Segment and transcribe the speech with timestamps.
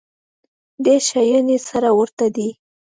[0.85, 2.49] ډېر شیان یې سره ورته دي.